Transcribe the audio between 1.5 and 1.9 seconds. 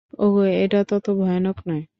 নয়।